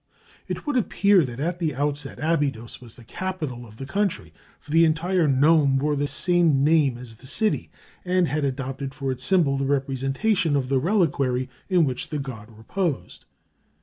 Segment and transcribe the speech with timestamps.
[0.47, 4.71] It would appear that, at the outset, Abydos was the capital of the country, for
[4.71, 7.69] the entire nome bore the same name as the city,
[8.03, 12.49] and had adopted for its symbol the representation of the reliquary in which the god
[12.49, 13.25] reposed.